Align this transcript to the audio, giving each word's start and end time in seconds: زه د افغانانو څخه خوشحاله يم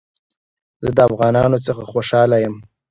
زه 0.83 0.89
د 0.97 0.99
افغانانو 1.09 1.57
څخه 1.65 1.83
خوشحاله 1.91 2.37
يم 2.45 2.55